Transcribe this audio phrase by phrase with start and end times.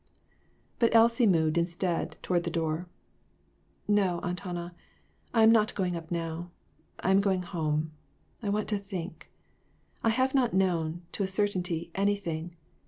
[0.79, 2.87] But Elsie moved, instead, toward the door.
[3.87, 4.73] "No, Aunt Hannah,
[5.31, 6.49] I am not going up now;
[7.01, 7.91] I am going home.
[8.41, 9.29] I want to think.
[10.03, 12.55] I have not known, to a certainty, anything.